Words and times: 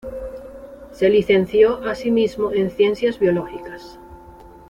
Se 0.91 1.11
licenció 1.11 1.83
asimismo 1.85 2.51
en 2.53 2.71
Ciencias 2.71 3.19
Biológicas. 3.19 3.99